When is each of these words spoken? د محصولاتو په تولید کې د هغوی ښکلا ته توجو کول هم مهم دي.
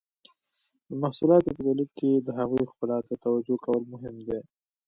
د 0.89 0.91
محصولاتو 1.03 1.49
په 1.55 1.61
تولید 1.65 1.89
کې 1.99 2.11
د 2.15 2.27
هغوی 2.39 2.63
ښکلا 2.71 2.97
ته 3.07 3.13
توجو 3.23 3.55
کول 3.65 3.81
هم 3.83 3.89
مهم 3.93 4.15
دي. 4.27 4.39